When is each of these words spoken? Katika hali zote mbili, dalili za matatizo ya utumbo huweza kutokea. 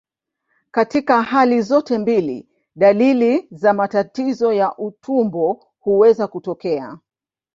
Katika 0.71 1.21
hali 1.21 1.61
zote 1.61 1.97
mbili, 1.97 2.47
dalili 2.75 3.47
za 3.51 3.73
matatizo 3.73 4.53
ya 4.53 4.77
utumbo 4.77 5.67
huweza 5.79 6.27
kutokea. 6.27 6.97